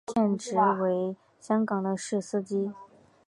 [0.15, 2.71] 现职为香港的士司机。